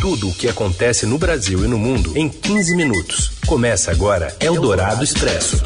Tudo 0.00 0.30
o 0.30 0.34
que 0.34 0.48
acontece 0.48 1.04
no 1.04 1.18
Brasil 1.18 1.62
e 1.62 1.68
no 1.68 1.78
mundo 1.78 2.16
em 2.16 2.26
15 2.26 2.74
minutos. 2.74 3.32
Começa 3.46 3.90
agora 3.90 4.34
Eldorado 4.40 5.04
Expresso. 5.04 5.62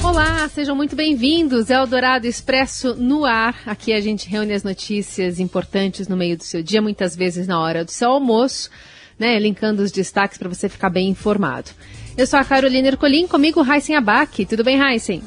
Olá, 0.00 0.48
sejam 0.48 0.76
muito 0.76 0.94
bem-vindos. 0.94 1.68
Eldorado 1.68 2.24
Expresso 2.24 2.94
no 2.94 3.24
ar. 3.24 3.62
Aqui 3.66 3.92
a 3.92 4.00
gente 4.00 4.28
reúne 4.28 4.52
as 4.52 4.62
notícias 4.62 5.40
importantes 5.40 6.06
no 6.06 6.16
meio 6.16 6.36
do 6.36 6.44
seu 6.44 6.62
dia, 6.62 6.80
muitas 6.80 7.16
vezes 7.16 7.48
na 7.48 7.60
hora 7.60 7.84
do 7.84 7.90
seu 7.90 8.12
almoço, 8.12 8.70
né? 9.18 9.36
Linkando 9.36 9.82
os 9.82 9.90
destaques 9.90 10.38
para 10.38 10.48
você 10.48 10.68
ficar 10.68 10.88
bem 10.88 11.08
informado. 11.08 11.72
Eu 12.16 12.28
sou 12.28 12.38
a 12.38 12.44
Carolina 12.44 12.86
Ercolim, 12.86 13.26
comigo 13.26 13.60
Heisen 13.60 13.96
Abac. 13.96 14.46
Tudo 14.46 14.62
bem, 14.62 14.80
Heisen? 14.80 15.20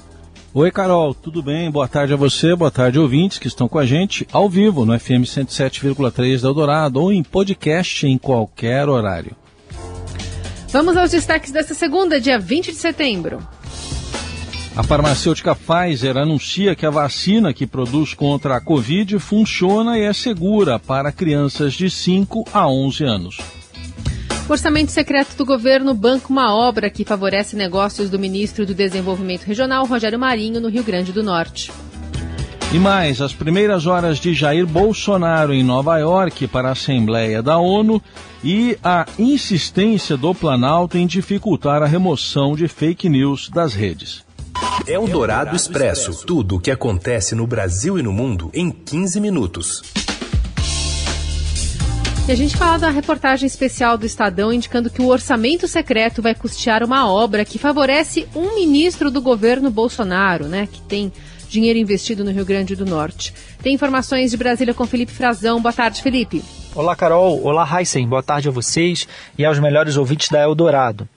Oi, 0.52 0.71
Carol, 0.71 1.13
tudo 1.13 1.43
bem? 1.43 1.70
Boa 1.70 1.88
tarde 1.88 2.11
a 2.11 2.15
você, 2.15 2.55
boa 2.55 2.71
tarde 2.71 2.97
ouvintes 2.97 3.38
que 3.38 3.47
estão 3.47 3.70
com 3.70 3.77
a 3.77 3.86
gente 3.86 4.27
ao 4.32 4.50
vivo 4.50 4.83
no 4.83 5.00
FM 5.00 5.21
107,3 5.23 6.41
da 6.41 6.47
Eldorado 6.47 7.00
ou 7.00 7.14
em 7.14 7.21
podcast 7.21 8.07
em 8.07 8.18
qualquer 8.18 8.89
horário. 8.89 9.36
Vamos 10.69 10.97
aos 10.97 11.11
destaques 11.11 11.51
desta 11.51 11.75
segunda, 11.75 12.19
dia 12.19 12.39
20 12.39 12.71
de 12.71 12.77
setembro. 12.77 13.47
A 14.75 14.82
farmacêutica 14.82 15.55
Pfizer 15.55 16.18
anuncia 16.18 16.75
que 16.75 16.86
a 16.86 16.89
vacina 16.89 17.54
que 17.54 17.68
produz 17.68 18.16
contra 18.16 18.55
a 18.55 18.61
Covid 18.61 19.19
funciona 19.19 20.00
e 20.00 20.02
é 20.02 20.13
segura 20.13 20.79
para 20.79 21.11
crianças 21.11 21.74
de 21.74 21.91
5 21.91 22.46
a 22.52 22.68
11 22.68 23.04
anos. 23.04 23.58
Orçamento 24.50 24.92
secreto 24.92 25.38
do 25.38 25.46
governo 25.46 25.94
banca 25.94 26.30
uma 26.30 26.56
obra 26.56 26.89
que 26.89 27.06
favorece 27.06 27.56
negócios 27.56 28.10
do 28.10 28.18
ministro 28.18 28.66
do 28.66 28.74
Desenvolvimento 28.74 29.44
Regional, 29.44 29.86
Rogério 29.86 30.18
Marinho, 30.18 30.60
no 30.60 30.70
Rio 30.70 30.84
Grande 30.84 31.14
do 31.14 31.22
Norte. 31.22 31.72
E 32.73 32.80
mais, 32.80 33.22
as 33.22 33.31
primeiras 33.31 33.86
horas 33.86 34.17
de 34.17 34.34
Jair 34.34 34.66
Bolsonaro 34.66 35.53
em 35.53 35.64
Nova 35.64 36.00
York 36.00 36.48
para 36.48 36.70
a 36.70 36.72
Assembleia 36.72 37.44
da 37.44 37.59
ONU 37.59 38.02
e 38.44 38.75
a 38.84 39.06
insistência 39.20 40.17
do 40.17 40.33
Planalto 40.33 40.97
em 40.97 41.06
dificultar 41.06 41.84
a 41.84 41.88
remoção 41.88 42.56
de 42.56 42.67
fake 42.67 43.08
news 43.08 43.50
das 43.50 43.75
redes. 43.75 44.25
É 44.88 44.97
o 44.97 45.08
Dourado 45.08 45.56
Expresso. 45.56 46.25
Tudo 46.25 46.56
o 46.56 46.59
que 46.59 46.72
acontece 46.72 47.36
no 47.36 47.45
Brasil 47.45 48.00
e 48.00 48.02
no 48.02 48.11
mundo 48.11 48.50
em 48.52 48.72
15 48.72 49.19
minutos. 49.19 49.84
E 52.30 52.31
a 52.31 52.35
gente 52.35 52.55
fala 52.55 52.77
da 52.77 52.89
reportagem 52.91 53.47
especial 53.47 53.97
do 53.97 54.05
Estadão 54.05 54.53
indicando 54.53 54.91
que 54.91 55.02
o 55.02 55.08
orçamento 55.08 55.67
secreto 55.67 56.22
vai 56.22 56.35
custear 56.35 56.83
uma 56.83 57.11
obra 57.11 57.44
que 57.44 57.58
favorece 57.58 58.27
um 58.35 58.53
ministro 58.53 59.09
do 59.09 59.19
governo 59.19 59.72
Bolsonaro, 59.72 60.45
né? 60.45 60.69
Que 60.72 60.80
tem 60.80 61.11
dinheiro 61.50 61.80
investido 61.80 62.23
no 62.23 62.30
Rio 62.30 62.45
Grande 62.45 62.75
do 62.75 62.85
Norte. 62.85 63.33
Tem 63.63 63.73
informações 63.73 64.30
de 64.30 64.38
Brasília 64.38 64.75
com 64.75 64.85
Felipe 64.85 65.11
Frazão. 65.11 65.59
Boa 65.59 65.73
tarde, 65.73 66.03
Felipe. 66.03 66.44
Olá, 66.75 66.95
Carol. 66.95 67.44
Olá, 67.44 67.67
Heisen. 67.67 68.07
Boa 68.07 68.22
tarde 68.22 68.47
a 68.47 68.52
vocês 68.52 69.07
e 69.35 69.44
aos 69.44 69.57
melhores 69.57 69.97
ouvintes 69.97 70.30
da 70.30 70.39
Eldorado. 70.39 71.09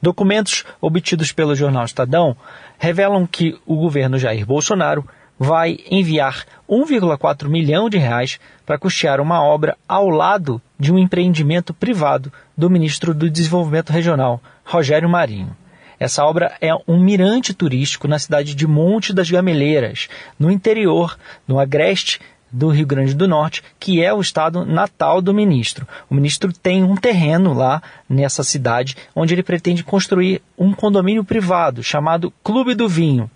Documentos 0.00 0.64
obtidos 0.80 1.30
pelo 1.30 1.54
jornal 1.54 1.84
Estadão 1.84 2.34
revelam 2.78 3.26
que 3.26 3.54
o 3.66 3.76
governo 3.76 4.18
Jair 4.18 4.46
Bolsonaro 4.46 5.06
vai 5.38 5.78
enviar 5.90 6.44
1,4 6.68 7.48
milhão 7.48 7.88
de 7.88 7.98
reais 7.98 8.38
para 8.64 8.78
custear 8.78 9.20
uma 9.20 9.42
obra 9.42 9.76
ao 9.88 10.08
lado 10.08 10.60
de 10.78 10.92
um 10.92 10.98
empreendimento 10.98 11.74
privado 11.74 12.32
do 12.56 12.70
ministro 12.70 13.12
do 13.12 13.28
Desenvolvimento 13.28 13.90
Regional, 13.90 14.40
Rogério 14.64 15.08
Marinho. 15.08 15.56
Essa 15.98 16.24
obra 16.24 16.54
é 16.60 16.74
um 16.88 16.98
mirante 16.98 17.54
turístico 17.54 18.08
na 18.08 18.18
cidade 18.18 18.54
de 18.54 18.66
Monte 18.66 19.12
das 19.12 19.30
Gameleiras, 19.30 20.08
no 20.38 20.50
interior, 20.50 21.16
no 21.46 21.58
agreste 21.58 22.20
do 22.54 22.68
Rio 22.68 22.86
Grande 22.86 23.14
do 23.14 23.26
Norte, 23.26 23.64
que 23.80 24.02
é 24.02 24.12
o 24.14 24.20
estado 24.20 24.64
natal 24.64 25.20
do 25.20 25.34
ministro. 25.34 25.86
O 26.08 26.14
ministro 26.14 26.52
tem 26.52 26.84
um 26.84 26.94
terreno 26.94 27.52
lá 27.52 27.82
nessa 28.08 28.44
cidade 28.44 28.96
onde 29.14 29.34
ele 29.34 29.42
pretende 29.42 29.82
construir 29.82 30.40
um 30.56 30.72
condomínio 30.72 31.24
privado 31.24 31.82
chamado 31.82 32.32
Clube 32.44 32.74
do 32.74 32.88
Vinho. 32.88 33.28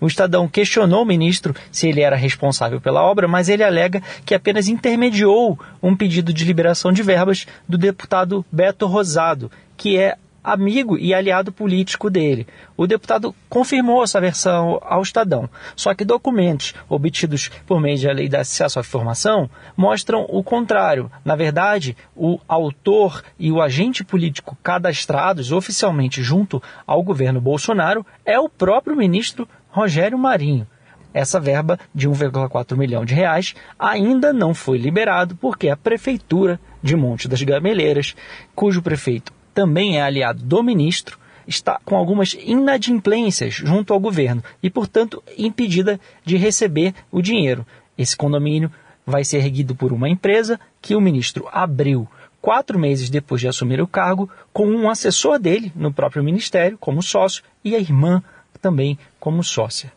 O 0.00 0.06
Estadão 0.06 0.48
questionou 0.48 1.02
o 1.02 1.06
ministro 1.06 1.54
se 1.70 1.88
ele 1.88 2.00
era 2.00 2.16
responsável 2.16 2.80
pela 2.80 3.02
obra, 3.02 3.26
mas 3.26 3.48
ele 3.48 3.64
alega 3.64 4.02
que 4.24 4.34
apenas 4.34 4.68
intermediou 4.68 5.58
um 5.82 5.96
pedido 5.96 6.32
de 6.32 6.44
liberação 6.44 6.92
de 6.92 7.02
verbas 7.02 7.46
do 7.68 7.76
deputado 7.76 8.44
Beto 8.50 8.86
Rosado, 8.86 9.50
que 9.76 9.96
é 9.96 10.16
amigo 10.42 10.96
e 10.96 11.12
aliado 11.12 11.52
político 11.52 12.08
dele. 12.08 12.46
O 12.76 12.86
deputado 12.86 13.34
confirmou 13.48 14.02
essa 14.02 14.20
versão 14.20 14.80
ao 14.82 15.02
Estadão, 15.02 15.48
só 15.76 15.94
que 15.94 16.04
documentos 16.04 16.74
obtidos 16.88 17.50
por 17.66 17.80
meio 17.80 18.00
da 18.00 18.12
Lei 18.12 18.28
de 18.28 18.36
Acesso 18.36 18.78
à 18.78 18.80
Informação 18.80 19.50
mostram 19.76 20.24
o 20.28 20.42
contrário. 20.42 21.10
Na 21.24 21.36
verdade, 21.36 21.96
o 22.16 22.38
autor 22.48 23.22
e 23.38 23.50
o 23.52 23.60
agente 23.60 24.04
político 24.04 24.56
cadastrados 24.62 25.52
oficialmente 25.52 26.22
junto 26.22 26.62
ao 26.86 27.02
governo 27.02 27.40
Bolsonaro 27.40 28.06
é 28.24 28.38
o 28.38 28.48
próprio 28.48 28.96
ministro 28.96 29.46
Rogério 29.70 30.18
Marinho. 30.18 30.66
Essa 31.12 31.40
verba 31.40 31.78
de 31.94 32.08
1,4 32.08 32.76
milhão 32.76 33.04
de 33.04 33.14
reais 33.14 33.54
ainda 33.78 34.32
não 34.32 34.52
foi 34.52 34.78
liberado 34.78 35.34
porque 35.36 35.68
a 35.68 35.76
prefeitura 35.76 36.60
de 36.82 36.94
Monte 36.94 37.26
das 37.26 37.42
Gameleiras, 37.42 38.14
cujo 38.54 38.82
prefeito 38.82 39.32
também 39.54 39.98
é 39.98 40.02
aliado 40.02 40.42
do 40.42 40.62
ministro, 40.62 41.18
está 41.46 41.80
com 41.84 41.96
algumas 41.96 42.34
inadimplências 42.34 43.54
junto 43.54 43.92
ao 43.92 43.98
governo 43.98 44.44
e, 44.62 44.68
portanto, 44.68 45.22
impedida 45.36 45.98
de 46.24 46.36
receber 46.36 46.94
o 47.10 47.22
dinheiro. 47.22 47.66
Esse 47.96 48.16
condomínio 48.16 48.70
vai 49.04 49.24
ser 49.24 49.38
erguido 49.38 49.74
por 49.74 49.92
uma 49.92 50.08
empresa 50.08 50.60
que 50.82 50.94
o 50.94 51.00
ministro 51.00 51.48
abriu 51.50 52.06
quatro 52.40 52.78
meses 52.78 53.10
depois 53.10 53.40
de 53.40 53.48
assumir 53.48 53.80
o 53.80 53.86
cargo, 53.86 54.30
com 54.52 54.66
um 54.66 54.88
assessor 54.88 55.38
dele 55.38 55.72
no 55.74 55.92
próprio 55.92 56.22
ministério 56.22 56.78
como 56.78 57.02
sócio 57.02 57.42
e 57.64 57.74
a 57.74 57.78
irmã 57.78 58.22
também 58.60 58.98
como 59.18 59.42
sócia. 59.42 59.92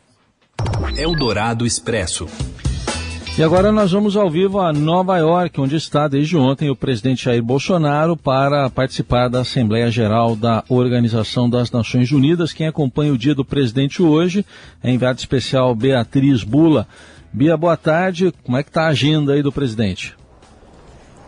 Eldorado 0.98 1.66
Expresso. 1.66 2.28
E 3.38 3.42
agora 3.42 3.72
nós 3.72 3.94
vamos 3.94 4.18
ao 4.18 4.30
vivo 4.30 4.60
a 4.60 4.74
Nova 4.74 5.18
York, 5.18 5.60
onde 5.60 5.78
está 5.78 6.06
desde 6.08 6.36
ontem 6.36 6.70
o 6.70 6.76
presidente 6.76 7.24
Jair 7.24 7.42
Bolsonaro 7.42 8.18
para 8.18 8.70
participar 8.70 9.30
da 9.30 9.40
Assembleia 9.40 9.90
Geral 9.90 10.36
da 10.36 10.66
Organização 10.68 11.50
das 11.50 11.72
Nações 11.72 12.12
Unidas. 12.12 12.52
Quem 12.52 12.68
acompanha 12.68 13.14
o 13.14 13.18
dia 13.18 13.34
do 13.34 13.46
presidente 13.46 14.04
hoje 14.04 14.46
é 14.84 14.92
enviado 14.92 15.18
especial 15.18 15.74
Beatriz 15.74 16.44
Bula. 16.44 16.86
Bia, 17.32 17.56
boa 17.56 17.78
tarde. 17.78 18.34
Como 18.44 18.58
é 18.58 18.64
que 18.64 18.70
está 18.70 18.84
a 18.84 18.90
agenda 18.90 19.32
aí 19.32 19.42
do 19.42 19.52
presidente? 19.52 20.14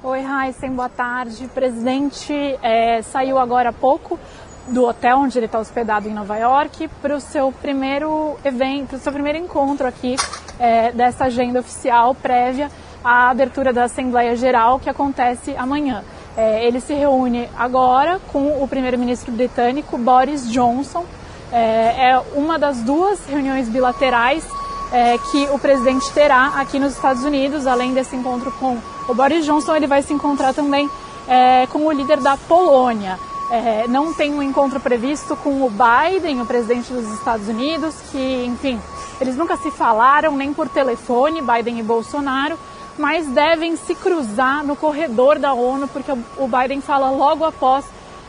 Oi, 0.03 0.21
Raíssen, 0.21 0.71
boa 0.73 0.89
tarde. 0.89 1.45
O 1.45 1.49
presidente 1.49 2.33
é, 2.61 3.01
saiu 3.01 3.39
agora 3.39 3.69
há 3.69 3.73
pouco 3.73 4.19
do 4.67 4.85
hotel 4.85 5.17
onde 5.19 5.37
ele 5.37 5.45
está 5.45 5.59
hospedado 5.59 6.07
em 6.07 6.13
Nova 6.13 6.37
York 6.37 6.87
para 7.01 7.15
o 7.15 7.19
seu 7.19 7.51
primeiro 7.51 8.37
evento, 8.43 8.95
o 8.95 8.99
seu 8.99 9.11
primeiro 9.11 9.37
encontro 9.37 9.87
aqui 9.87 10.15
é, 10.59 10.91
dessa 10.91 11.25
agenda 11.25 11.59
oficial 11.59 12.15
prévia 12.15 12.71
à 13.03 13.29
abertura 13.29 13.73
da 13.73 13.83
Assembleia 13.83 14.35
Geral 14.35 14.79
que 14.79 14.89
acontece 14.89 15.55
amanhã. 15.57 16.03
É, 16.35 16.65
ele 16.65 16.79
se 16.79 16.93
reúne 16.93 17.49
agora 17.57 18.19
com 18.31 18.63
o 18.63 18.67
primeiro-ministro 18.67 19.31
britânico 19.31 19.97
Boris 19.97 20.49
Johnson. 20.49 21.05
É, 21.51 22.11
é, 22.11 22.21
uma 22.33 22.57
das 22.57 22.81
duas 22.81 23.23
reuniões 23.25 23.69
bilaterais 23.69 24.47
é, 24.91 25.17
que 25.17 25.47
o 25.51 25.59
presidente 25.59 26.11
terá 26.11 26.53
aqui 26.57 26.79
nos 26.79 26.93
Estados 26.93 27.23
Unidos, 27.23 27.67
além 27.67 27.93
desse 27.93 28.15
encontro 28.15 28.51
com 28.53 28.77
o 29.07 29.13
Boris 29.13 29.45
Johnson, 29.45 29.75
ele 29.75 29.87
vai 29.87 30.01
se 30.01 30.13
encontrar 30.13 30.53
também 30.53 30.89
é, 31.27 31.67
com 31.67 31.85
o 31.85 31.91
líder 31.91 32.19
da 32.21 32.37
Polônia. 32.37 33.19
É, 33.53 33.87
não 33.87 34.15
tem 34.15 34.33
um 34.33 34.41
encontro 34.41 34.79
previsto 34.79 35.35
com 35.35 35.61
o 35.61 35.69
Biden, 35.69 36.41
o 36.41 36.45
presidente 36.45 36.91
dos 36.91 37.05
Estados 37.13 37.47
Unidos, 37.47 37.93
que, 38.11 38.45
enfim, 38.45 38.81
eles 39.21 39.37
nunca 39.37 39.55
se 39.57 39.69
falaram 39.69 40.35
nem 40.35 40.51
por 40.51 40.67
telefone, 40.67 41.39
Biden 41.39 41.77
e 41.77 41.83
Bolsonaro, 41.83 42.57
mas 42.97 43.27
devem 43.27 43.75
se 43.75 43.93
cruzar 43.93 44.65
no 44.65 44.75
corredor 44.75 45.37
da 45.37 45.53
ONU, 45.53 45.87
porque 45.87 46.11
o 46.11 46.47
Biden 46.47 46.81
fala 46.81 47.11
logo 47.11 47.45
após 47.45 47.85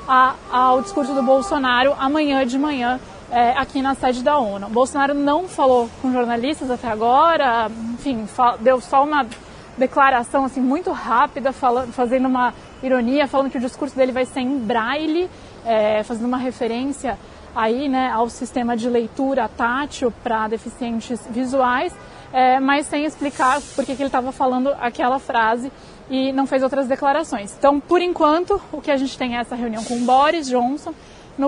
a, 0.06 0.34
ao 0.52 0.82
discurso 0.82 1.14
do 1.14 1.22
Bolsonaro, 1.22 1.96
amanhã 1.98 2.46
de 2.46 2.58
manhã, 2.58 3.00
é, 3.30 3.52
aqui 3.52 3.80
na 3.80 3.94
sede 3.94 4.22
da 4.22 4.36
ONU. 4.36 4.66
O 4.66 4.70
Bolsonaro 4.70 5.14
não 5.14 5.48
falou 5.48 5.88
com 6.02 6.12
jornalistas 6.12 6.70
até 6.70 6.88
agora, 6.88 7.70
enfim, 7.94 8.28
deu 8.60 8.78
só 8.78 9.02
uma 9.02 9.26
declaração 9.76 10.44
assim 10.44 10.60
muito 10.60 10.90
rápida, 10.92 11.52
falando, 11.52 11.92
fazendo 11.92 12.26
uma 12.26 12.54
ironia, 12.82 13.26
falando 13.26 13.50
que 13.50 13.58
o 13.58 13.60
discurso 13.60 13.96
dele 13.96 14.12
vai 14.12 14.24
ser 14.24 14.40
em 14.40 14.58
braille, 14.58 15.28
é, 15.64 16.02
fazendo 16.02 16.26
uma 16.26 16.38
referência 16.38 17.18
aí, 17.54 17.88
né, 17.88 18.10
ao 18.10 18.28
sistema 18.28 18.76
de 18.76 18.88
leitura 18.88 19.48
tátil 19.48 20.12
para 20.22 20.48
deficientes 20.48 21.20
visuais, 21.30 21.94
é, 22.32 22.58
mas 22.58 22.86
sem 22.86 23.04
explicar 23.04 23.60
por 23.76 23.84
que 23.84 23.92
ele 23.92 24.04
estava 24.04 24.32
falando 24.32 24.74
aquela 24.80 25.18
frase 25.20 25.70
e 26.10 26.32
não 26.32 26.46
fez 26.46 26.62
outras 26.62 26.88
declarações. 26.88 27.54
Então, 27.56 27.78
por 27.78 28.02
enquanto, 28.02 28.60
o 28.72 28.80
que 28.80 28.90
a 28.90 28.96
gente 28.96 29.16
tem 29.16 29.36
é 29.36 29.40
essa 29.40 29.54
reunião 29.54 29.84
com 29.84 30.04
Boris 30.04 30.48
Johnson, 30.48 30.92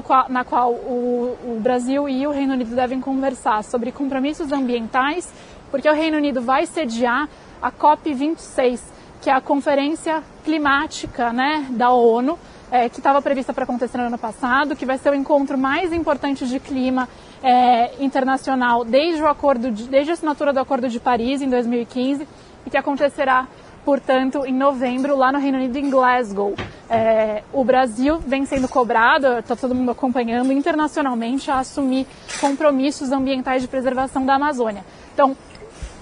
qual, 0.03 0.27
na 0.29 0.45
qual 0.45 0.73
o, 0.73 1.37
o 1.45 1.61
Brasil 1.61 2.09
e 2.09 2.27
o 2.27 2.31
Reino 2.31 2.55
Unido 2.55 2.75
devem 2.75 3.01
conversar 3.01 3.63
sobre 3.65 3.93
compromissos 3.93 4.53
ambientais, 4.53 5.29
porque 5.71 5.89
o 5.89 5.93
Reino 5.93 6.17
Unido 6.17 6.41
vai 6.41 6.67
sediar 6.67 7.29
a 7.61 7.71
COP26 7.71 8.97
que 9.27 9.31
é 9.31 9.33
a 9.33 9.41
Conferência 9.41 10.23
Climática 10.45 11.33
né, 11.33 11.67
da 11.71 11.91
ONU, 11.91 12.39
é, 12.71 12.89
que 12.89 12.99
estava 12.99 13.21
prevista 13.21 13.53
para 13.53 13.65
acontecer 13.65 13.99
no 13.99 14.05
ano 14.05 14.19
passado, 14.19 14.77
que 14.77 14.87
vai 14.87 14.99
ser 14.99 15.11
o 15.11 15.15
encontro 15.17 15.59
mais 15.59 15.93
importante 15.93 16.47
de 16.47 16.61
clima 16.61 17.09
é, 17.43 17.93
internacional 17.99 18.85
desde, 18.85 19.21
o 19.21 19.27
acordo 19.27 19.71
de, 19.71 19.89
desde 19.89 20.13
a 20.13 20.15
assinatura 20.15 20.53
do 20.53 20.61
Acordo 20.61 20.89
de 20.89 21.01
Paris 21.01 21.43
em 21.43 21.49
2015 21.49 22.27
e 22.67 22.71
que 22.71 22.77
acontecerá 22.77 23.49
portanto, 23.87 24.45
em 24.45 24.53
novembro, 24.53 25.17
lá 25.17 25.31
no 25.31 25.39
Reino 25.39 25.59
Unido, 25.59 25.79
em 25.79 25.89
Glasgow. 25.89 26.57
É, 26.91 27.45
o 27.53 27.63
Brasil 27.63 28.19
vem 28.19 28.45
sendo 28.45 28.67
cobrado, 28.67 29.39
está 29.39 29.55
todo 29.55 29.77
mundo 29.77 29.93
acompanhando 29.93 30.53
internacionalmente, 30.53 31.53
a 31.53 31.61
assumir 31.61 32.05
compromissos 32.41 33.13
ambientais 33.13 33.63
de 33.63 33.69
preservação 33.69 34.27
da 34.27 34.35
Amazônia. 34.35 34.85
Então, 35.15 35.37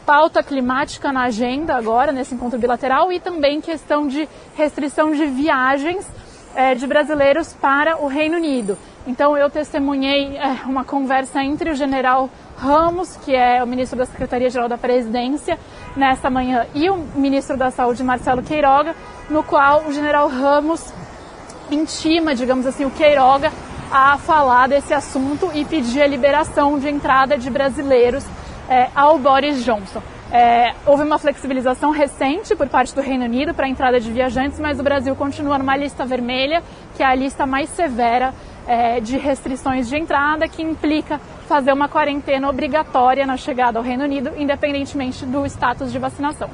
pauta 0.06 0.43
climática 0.43 1.12
na 1.12 1.25
agenda 1.25 1.75
agora, 1.75 2.12
nesse 2.12 2.35
encontro 2.35 2.59
bilateral, 2.59 3.11
e 3.12 3.19
também 3.19 3.61
questão 3.61 4.06
de 4.06 4.29
restrição 4.55 5.12
de 5.12 5.27
viagens 5.27 6.06
é, 6.55 6.75
de 6.75 6.87
brasileiros 6.87 7.53
para 7.55 8.03
o 8.03 8.06
Reino 8.06 8.37
Unido. 8.37 8.79
Então, 9.06 9.37
eu 9.37 9.51
testemunhei 9.51 10.37
é, 10.37 10.61
uma 10.67 10.85
conversa 10.85 11.43
entre 11.43 11.71
o 11.71 11.75
general 11.75 12.31
Ramos, 12.56 13.17
que 13.25 13.35
é 13.35 13.62
o 13.62 13.67
ministro 13.67 13.99
da 13.99 14.06
Secretaria-Geral 14.06 14.69
da 14.69 14.79
Presidência, 14.79 15.59
nesta 15.97 16.31
manhã, 16.31 16.67
e 16.75 16.89
o 16.89 16.97
ministro 17.15 17.56
da 17.56 17.71
Saúde, 17.71 18.03
Marcelo 18.03 18.43
Queiroga, 18.43 18.95
no 19.29 19.43
qual 19.43 19.85
o 19.87 19.93
general 19.93 20.29
Ramos 20.29 20.93
intima, 21.71 22.35
digamos 22.35 22.67
assim, 22.67 22.85
o 22.85 22.91
Queiroga 22.91 23.53
a 23.91 24.19
falar 24.19 24.69
desse 24.69 24.93
assunto 24.93 25.51
e 25.55 25.65
pedir 25.65 26.03
a 26.03 26.06
liberação 26.06 26.79
de 26.79 26.89
entrada 26.89 27.37
de 27.37 27.51
brasileiros 27.51 28.25
é, 28.69 28.88
ao 28.94 29.19
Boris 29.19 29.64
Johnson. 29.64 30.02
É, 30.32 30.75
houve 30.87 31.05
uma 31.05 31.19
flexibilização 31.19 31.90
recente 31.90 32.56
por 32.56 32.69
parte 32.69 32.94
do 32.94 33.00
Reino 33.00 33.25
Unido 33.25 33.55
para 33.55 33.66
a 33.66 33.69
entrada 33.69 34.00
de 34.00 34.11
viajantes, 34.11 34.58
mas 34.58 34.81
o 34.81 34.82
Brasil 34.82 35.14
continua 35.14 35.58
numa 35.58 35.76
lista 35.76 36.05
vermelha, 36.05 36.62
que 36.96 37.02
é 37.02 37.06
a 37.06 37.14
lista 37.14 37.46
mais 37.46 37.69
severa 37.70 38.34
é, 38.66 39.00
de 39.00 39.16
restrições 39.16 39.88
de 39.88 39.96
entrada, 39.96 40.49
que 40.49 40.62
implica 40.62 41.20
fazer 41.46 41.72
uma 41.72 41.88
quarentena 41.88 42.49
obrigatória 42.49 43.26
na 43.26 43.37
chegada 43.37 43.78
ao 43.78 43.84
Reino 43.84 44.05
Unido, 44.05 44.32
independentemente 44.37 45.25
do 45.25 45.44
status 45.46 45.93
de 45.93 45.99
vacinação. 45.99 46.50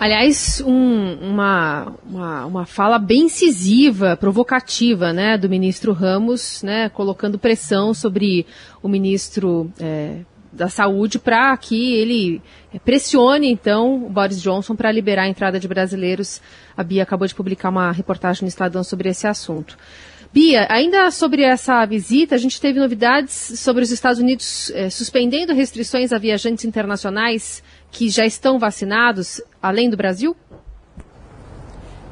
Aliás, 0.00 0.60
um, 0.66 1.14
uma, 1.20 1.92
uma, 2.04 2.46
uma, 2.46 2.66
fala 2.66 2.98
bem 2.98 3.26
incisiva, 3.26 4.16
provocativa, 4.16 5.12
né, 5.12 5.38
do 5.38 5.48
ministro 5.48 5.92
Ramos, 5.92 6.60
né, 6.60 6.88
colocando 6.88 7.38
pressão 7.38 7.94
sobre 7.94 8.44
o 8.82 8.88
ministro 8.88 9.70
é, 9.78 10.16
da 10.52 10.68
Saúde 10.68 11.18
para 11.18 11.56
que 11.56 11.94
ele 11.94 12.42
pressione, 12.84 13.50
então, 13.50 14.04
o 14.04 14.10
Boris 14.10 14.40
Johnson 14.40 14.76
para 14.76 14.92
liberar 14.92 15.22
a 15.22 15.28
entrada 15.28 15.58
de 15.58 15.66
brasileiros. 15.66 16.40
A 16.76 16.84
Bia 16.84 17.02
acabou 17.02 17.26
de 17.26 17.34
publicar 17.34 17.70
uma 17.70 17.90
reportagem 17.90 18.42
no 18.42 18.48
Estadão 18.48 18.84
sobre 18.84 19.08
esse 19.08 19.26
assunto. 19.26 19.78
Bia, 20.32 20.66
ainda 20.70 21.10
sobre 21.10 21.42
essa 21.42 21.84
visita, 21.84 22.34
a 22.34 22.38
gente 22.38 22.58
teve 22.58 22.80
novidades 22.80 23.60
sobre 23.60 23.82
os 23.82 23.90
Estados 23.90 24.18
Unidos 24.18 24.72
eh, 24.74 24.88
suspendendo 24.88 25.52
restrições 25.52 26.10
a 26.10 26.16
viajantes 26.16 26.64
internacionais 26.64 27.62
que 27.90 28.08
já 28.08 28.24
estão 28.24 28.58
vacinados, 28.58 29.42
além 29.62 29.90
do 29.90 29.96
Brasil? 29.96 30.34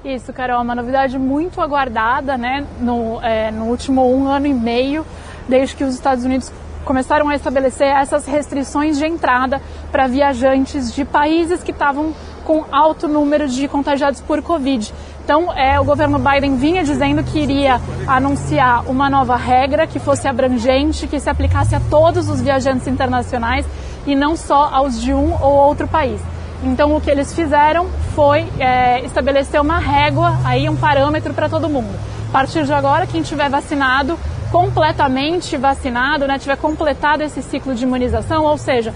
Isso, 0.04 0.32
Carol, 0.34 0.62
uma 0.62 0.75
novidade 0.75 1.19
muito 1.19 1.60
aguardada, 1.62 2.37
né, 2.37 2.66
no, 2.81 3.20
é, 3.22 3.50
no 3.50 3.66
último 3.66 4.06
um 4.14 4.28
ano 4.28 4.46
e 4.46 4.54
meio, 4.54 5.06
desde 5.48 5.76
que 5.76 5.84
os 5.84 5.94
Estados 5.94 6.25
Unidos 6.25 6.52
começaram 6.84 7.28
a 7.28 7.34
estabelecer 7.34 7.86
essas 7.86 8.26
restrições 8.26 8.98
de 8.98 9.06
entrada 9.06 9.60
para 9.90 10.06
viajantes 10.06 10.92
de 10.92 11.04
países 11.04 11.62
que 11.62 11.70
estavam 11.70 12.14
com 12.44 12.64
alto 12.72 13.06
número 13.06 13.48
de 13.48 13.68
contagiados 13.68 14.20
por 14.20 14.42
Covid. 14.42 14.92
Então, 15.22 15.52
é, 15.52 15.78
o 15.78 15.84
governo 15.84 16.18
Biden 16.18 16.56
vinha 16.56 16.82
dizendo 16.82 17.22
que 17.22 17.38
iria 17.38 17.80
anunciar 18.06 18.90
uma 18.90 19.08
nova 19.08 19.36
regra 19.36 19.86
que 19.86 20.00
fosse 20.00 20.26
abrangente, 20.26 21.06
que 21.06 21.20
se 21.20 21.30
aplicasse 21.30 21.74
a 21.74 21.80
todos 21.88 22.28
os 22.28 22.40
viajantes 22.40 22.88
internacionais 22.88 23.64
e 24.06 24.16
não 24.16 24.36
só 24.36 24.68
aos 24.72 25.00
de 25.00 25.12
um 25.12 25.32
ou 25.40 25.52
outro 25.52 25.86
país. 25.86 26.20
Então, 26.64 26.96
o 26.96 27.00
que 27.00 27.10
eles 27.10 27.32
fizeram 27.32 27.86
foi 28.14 28.46
é, 28.58 29.04
estabelecer 29.04 29.60
uma 29.60 29.78
régua, 29.78 30.38
aí 30.44 30.68
um 30.68 30.76
parâmetro 30.76 31.32
para 31.32 31.48
todo 31.48 31.68
mundo. 31.68 31.96
A 32.28 32.32
partir 32.32 32.64
de 32.64 32.72
agora, 32.72 33.06
quem 33.06 33.22
tiver 33.22 33.48
vacinado, 33.48 34.18
completamente 34.50 35.56
vacinado, 35.56 36.26
né, 36.26 36.38
tiver 36.38 36.56
completado 36.56 37.23
esse 37.23 37.43
ciclo 37.43 37.75
de 37.75 37.85
imunização, 37.85 38.44
ou 38.44 38.58
seja, 38.58 38.93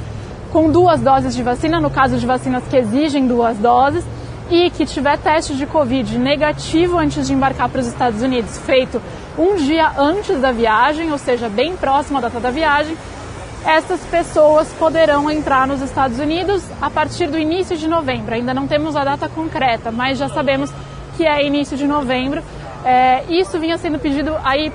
com 0.53 0.71
duas 0.71 1.01
doses 1.01 1.35
de 1.35 1.43
vacina, 1.43 1.81
no 1.81 1.91
caso 1.91 2.17
de 2.17 2.27
vacinas 2.27 2.65
que 2.69 2.77
exigem 2.77 3.27
duas 3.27 3.56
doses, 3.59 4.05
e 4.51 4.71
que 4.71 4.85
tiver 4.85 5.17
teste 5.19 5.56
de 5.56 5.67
Covid 5.67 6.19
negativo 6.19 6.99
antes 6.99 7.27
de 7.27 7.33
embarcar 7.33 7.69
para 7.69 7.81
os 7.81 7.87
Estados 7.87 8.23
Unidos, 8.23 8.59
feito 8.59 9.01
um 9.39 9.56
dia 9.56 9.91
antes 9.97 10.41
da 10.41 10.53
viagem, 10.53 11.11
ou 11.11 11.19
seja, 11.19 11.49
bem 11.49 11.77
próximo 11.77 12.19
à 12.19 12.21
data 12.21 12.39
da 12.39 12.51
viagem, 12.51 12.97
essas 13.65 14.01
pessoas 14.03 14.69
poderão 14.79 15.31
entrar 15.31 15.67
nos 15.67 15.81
Estados 15.81 16.19
Unidos 16.19 16.62
a 16.81 16.91
partir 16.91 17.27
do 17.27 17.39
início 17.39 17.77
de 17.77 17.89
novembro. 17.89 18.35
Ainda 18.35 18.53
não 18.53 18.67
temos 18.67 18.95
a 18.95 19.03
data 19.03 19.29
concreta, 19.29 19.91
mas 19.91 20.19
já 20.19 20.29
sabemos 20.29 20.71
que 21.17 21.27
é 21.27 21.47
início 21.47 21.77
de 21.77 21.87
novembro. 21.87 22.43
É, 22.85 23.25
isso 23.31 23.59
vinha 23.59 23.79
sendo 23.79 23.99
pedido 23.99 24.37
aí 24.45 24.71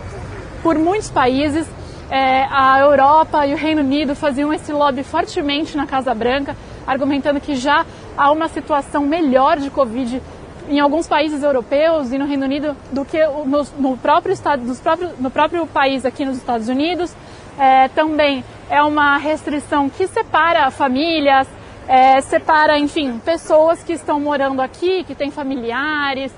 por 0.61 0.77
muitos 0.77 1.09
países 1.09 1.67
é, 2.09 2.47
a 2.50 2.79
Europa 2.79 3.45
e 3.45 3.53
o 3.53 3.57
Reino 3.57 3.81
Unido 3.81 4.15
faziam 4.15 4.51
esse 4.51 4.71
lobby 4.71 5.03
fortemente 5.03 5.77
na 5.77 5.85
Casa 5.85 6.13
Branca, 6.13 6.56
argumentando 6.88 7.39
que 7.39 7.56
já 7.56 7.85
há 8.17 8.31
uma 8.31 8.47
situação 8.47 9.06
melhor 9.06 9.57
de 9.57 9.69
Covid 9.69 10.21
em 10.67 10.79
alguns 10.79 11.07
países 11.07 11.41
europeus 11.44 12.11
e 12.11 12.17
no 12.17 12.25
Reino 12.25 12.45
Unido 12.45 12.75
do 12.91 13.03
que 13.06 13.23
no, 13.25 13.63
no 13.77 13.97
próprio 13.97 14.33
estado, 14.33 14.63
dos 14.63 14.79
próprios, 14.79 15.17
no 15.19 15.31
próprio 15.31 15.65
país 15.67 16.06
aqui 16.06 16.25
nos 16.25 16.38
Estados 16.38 16.67
Unidos. 16.67 17.13
É, 17.57 17.88
também 17.89 18.44
é 18.69 18.81
uma 18.81 19.17
restrição 19.17 19.89
que 19.89 20.07
separa 20.07 20.69
famílias, 20.71 21.47
é, 21.88 22.21
separa, 22.21 22.77
enfim, 22.77 23.19
pessoas 23.19 23.83
que 23.83 23.94
estão 23.94 24.19
morando 24.19 24.61
aqui, 24.61 25.03
que 25.03 25.15
têm 25.15 25.31
familiares, 25.31 26.31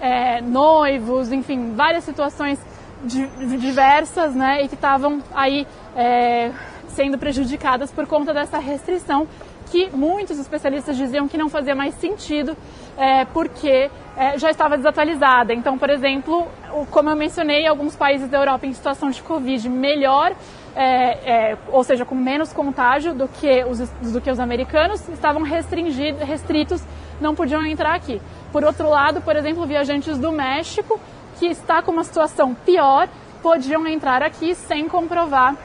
é, 0.00 0.40
noivos, 0.40 1.30
enfim, 1.30 1.74
várias 1.74 2.04
situações 2.04 2.58
diversas, 3.04 4.34
né, 4.34 4.62
e 4.62 4.68
que 4.68 4.74
estavam 4.74 5.22
aí 5.34 5.66
é, 5.96 6.50
sendo 6.88 7.18
prejudicadas 7.18 7.90
por 7.90 8.06
conta 8.06 8.32
dessa 8.32 8.58
restrição 8.58 9.26
que 9.70 9.90
muitos 9.90 10.38
especialistas 10.38 10.96
diziam 10.96 11.26
que 11.26 11.36
não 11.36 11.48
fazia 11.48 11.74
mais 11.74 11.94
sentido 11.94 12.56
é, 12.96 13.24
porque 13.24 13.90
é, 14.16 14.38
já 14.38 14.50
estava 14.50 14.76
desatualizada. 14.76 15.52
Então, 15.52 15.76
por 15.76 15.90
exemplo, 15.90 16.46
como 16.90 17.10
eu 17.10 17.16
mencionei, 17.16 17.66
alguns 17.66 17.96
países 17.96 18.28
da 18.28 18.38
Europa 18.38 18.66
em 18.66 18.72
situação 18.72 19.10
de 19.10 19.20
Covid 19.22 19.68
melhor, 19.68 20.32
é, 20.76 21.50
é 21.52 21.58
ou 21.72 21.82
seja, 21.82 22.04
com 22.04 22.14
menos 22.14 22.52
contágio 22.52 23.14
do 23.14 23.26
que 23.26 23.64
os, 23.64 23.80
do 24.12 24.20
que 24.20 24.30
os 24.30 24.38
americanos, 24.38 25.08
estavam 25.08 25.42
restringidos, 25.42 26.22
restritos, 26.22 26.82
não 27.20 27.34
podiam 27.34 27.64
entrar 27.66 27.94
aqui. 27.94 28.20
Por 28.52 28.62
outro 28.64 28.88
lado, 28.88 29.20
por 29.22 29.34
exemplo, 29.34 29.66
viajantes 29.66 30.18
do 30.18 30.30
México 30.30 31.00
que 31.38 31.46
está 31.46 31.82
com 31.82 31.92
uma 31.92 32.04
situação 32.04 32.54
pior 32.54 33.08
podiam 33.42 33.86
entrar 33.86 34.22
aqui 34.22 34.54
sem 34.54 34.88
comprovar 34.88 35.56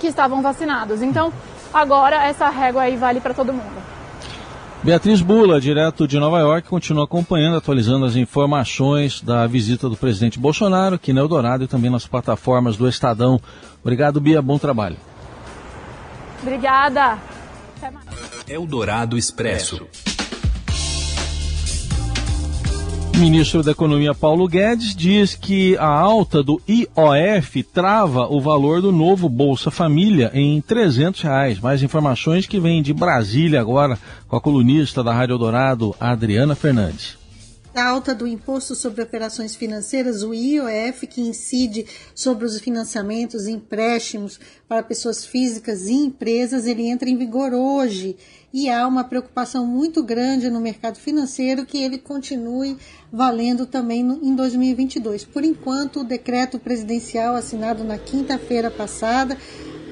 que 0.00 0.06
estavam 0.06 0.42
vacinados. 0.42 1.02
Então, 1.02 1.32
agora 1.72 2.24
essa 2.24 2.48
régua 2.48 2.82
aí 2.82 2.96
vale 2.96 3.20
para 3.20 3.34
todo 3.34 3.52
mundo. 3.52 3.78
Beatriz 4.82 5.20
Bula, 5.20 5.60
direto 5.60 6.06
de 6.06 6.18
Nova 6.20 6.38
York, 6.38 6.68
continua 6.68 7.04
acompanhando, 7.04 7.56
atualizando 7.56 8.06
as 8.06 8.14
informações 8.14 9.20
da 9.20 9.46
visita 9.46 9.88
do 9.88 9.96
presidente 9.96 10.38
Bolsonaro 10.38 10.94
aqui 10.94 11.12
na 11.12 11.20
Eldorado 11.20 11.64
e 11.64 11.66
também 11.66 11.90
nas 11.90 12.06
plataformas 12.06 12.76
do 12.76 12.88
Estadão. 12.88 13.40
Obrigado, 13.82 14.20
Bia. 14.20 14.40
Bom 14.40 14.56
trabalho. 14.56 14.96
Obrigada. 16.42 17.18
Eldorado 18.48 19.18
Expresso. 19.18 19.86
Ministro 23.18 23.64
da 23.64 23.72
Economia 23.72 24.14
Paulo 24.14 24.46
Guedes 24.46 24.94
diz 24.94 25.34
que 25.34 25.76
a 25.78 25.88
alta 25.88 26.40
do 26.40 26.60
IOF 26.68 27.64
trava 27.64 28.32
o 28.32 28.40
valor 28.40 28.80
do 28.80 28.92
novo 28.92 29.28
Bolsa 29.28 29.72
Família 29.72 30.30
em 30.32 30.60
300 30.60 31.22
reais. 31.22 31.58
Mais 31.58 31.82
informações 31.82 32.46
que 32.46 32.60
vêm 32.60 32.80
de 32.80 32.94
Brasília 32.94 33.60
agora 33.60 33.98
com 34.28 34.36
a 34.36 34.40
colunista 34.40 35.02
da 35.02 35.12
Rádio 35.12 35.36
Dourado, 35.36 35.96
Adriana 35.98 36.54
Fernandes 36.54 37.18
a 37.74 37.84
alta 37.84 38.14
do 38.14 38.26
Imposto 38.26 38.74
sobre 38.74 39.02
Operações 39.02 39.54
Financeiras, 39.54 40.22
o 40.22 40.34
IOF, 40.34 41.06
que 41.06 41.20
incide 41.20 41.86
sobre 42.14 42.44
os 42.44 42.58
financiamentos 42.58 43.46
e 43.46 43.52
empréstimos 43.52 44.40
para 44.68 44.82
pessoas 44.82 45.24
físicas 45.24 45.86
e 45.86 45.92
empresas, 45.92 46.66
ele 46.66 46.88
entra 46.88 47.08
em 47.08 47.16
vigor 47.16 47.52
hoje 47.54 48.16
e 48.52 48.70
há 48.70 48.86
uma 48.86 49.04
preocupação 49.04 49.66
muito 49.66 50.02
grande 50.02 50.48
no 50.48 50.60
mercado 50.60 50.98
financeiro 50.98 51.66
que 51.66 51.82
ele 51.82 51.98
continue 51.98 52.76
valendo 53.12 53.66
também 53.66 54.00
em 54.00 54.34
2022. 54.34 55.24
Por 55.24 55.44
enquanto, 55.44 56.00
o 56.00 56.04
decreto 56.04 56.58
presidencial 56.58 57.34
assinado 57.34 57.84
na 57.84 57.98
quinta-feira 57.98 58.70
passada 58.70 59.36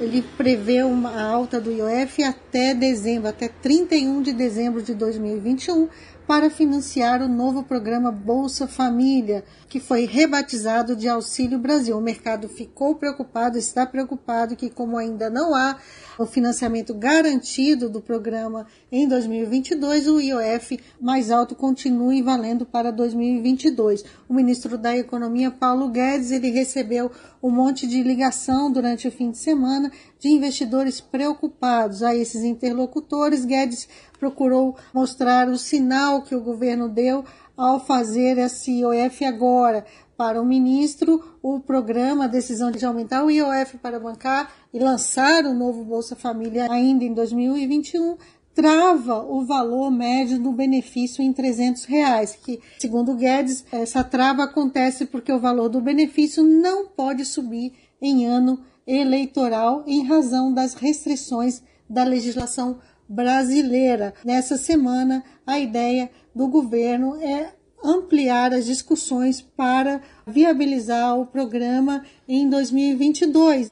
ele 0.01 0.23
prevê 0.37 0.83
uma 0.83 1.23
alta 1.23 1.61
do 1.61 1.73
IOF 1.73 2.23
até 2.23 2.75
dezembro, 2.75 3.29
até 3.29 3.49
31 3.49 4.21
de 4.21 4.33
dezembro 4.33 4.83
de 4.83 4.95
2021, 4.95 5.89
para 6.27 6.51
financiar 6.51 7.23
o 7.23 7.29
novo 7.29 7.63
programa 7.63 8.11
Bolsa 8.11 8.67
Família, 8.67 9.45
que 9.69 9.79
foi 9.79 10.07
rebatizado 10.07 10.97
de 10.97 11.09
Auxílio 11.09 11.59
Brasil. 11.59 11.97
O 11.97 12.01
mercado 12.01 12.49
ficou 12.49 12.97
preocupado, 12.97 13.57
está 13.57 13.87
preocupado 13.87 14.57
que, 14.57 14.69
como 14.69 14.99
ainda 14.99 15.31
não 15.31 15.55
há 15.55 15.77
o 16.19 16.27
financiamento 16.27 16.95
garantido 16.95 17.89
do 17.89 18.01
programa 18.01 18.67
em 18.91 19.07
2022, 19.07 20.09
o 20.09 20.21
IOF 20.21 20.81
mais 21.01 21.31
alto 21.31 21.55
continue 21.55 22.23
valendo 22.23 22.67
para 22.67 22.91
2022. 22.91 24.05
O 24.29 24.35
ministro 24.35 24.77
da 24.77 24.97
Economia, 24.97 25.51
Paulo 25.51 25.89
Guedes, 25.89 26.33
ele 26.33 26.51
recebeu 26.51 27.11
um 27.43 27.51
monte 27.51 27.87
de 27.87 28.03
ligação 28.03 28.73
durante 28.73 29.07
o 29.07 29.13
fim 29.13 29.31
de 29.31 29.39
semana 29.39 29.93
de 30.19 30.29
investidores 30.29 31.01
preocupados. 31.01 32.03
A 32.03 32.15
esses 32.15 32.43
interlocutores, 32.43 33.45
Guedes 33.45 33.89
procurou 34.19 34.77
mostrar 34.93 35.49
o 35.49 35.59
sinal 35.59 36.23
que 36.23 36.35
o 36.35 36.41
governo 36.41 36.89
deu 36.89 37.25
ao 37.57 37.85
fazer 37.85 38.39
esse 38.39 38.81
IOF 38.81 39.25
agora. 39.25 39.85
Para 40.17 40.41
o 40.41 40.47
ministro, 40.47 41.23
o 41.43 41.61
programa, 41.61 42.25
a 42.25 42.29
decisão 42.29 42.71
de 42.71 42.85
aumentar 42.85 43.23
o 43.25 43.31
IOF 43.31 43.77
para 43.79 44.01
bancar 44.01 44.51
e 44.73 44.79
lançar 44.79 45.45
o 45.45 45.53
novo 45.53 45.85
Bolsa 45.85 46.17
Família 46.17 46.71
ainda 46.71 47.05
em 47.05 47.13
2021, 47.13 48.17
trava 48.55 49.23
o 49.23 49.45
valor 49.45 49.91
médio 49.91 50.39
do 50.39 50.51
benefício 50.51 51.23
em 51.23 51.31
300 51.31 51.85
reais, 51.85 52.39
que, 52.43 52.59
segundo 52.79 53.15
Guedes, 53.15 53.67
essa 53.71 54.03
trava 54.03 54.45
acontece 54.45 55.05
porque 55.05 55.31
o 55.31 55.39
valor 55.39 55.69
do 55.69 55.83
benefício 55.83 56.43
não 56.43 56.87
pode 56.87 57.27
subir 57.27 57.75
em 58.01 58.25
ano 58.25 58.59
eleitoral 58.87 59.83
em 59.87 60.07
razão 60.07 60.53
das 60.53 60.75
restrições 60.75 61.63
da 61.89 62.05
legislação 62.05 62.79
brasileira. 63.09 64.15
Nessa 64.25 64.57
semana, 64.57 65.25
a 65.47 65.59
ideia 65.59 66.11
do 66.35 66.49
governo 66.49 67.17
é 67.21 67.53
ampliar 67.85 68.53
as 68.53 68.67
discussões 68.67 69.41
para 69.41 70.01
viabilizar 70.27 71.19
o 71.19 71.27
programa 71.27 72.05
em 72.29 72.49
2022. 72.49 73.71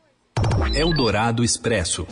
Eldorado 0.75 1.45
Expresso. 1.45 2.07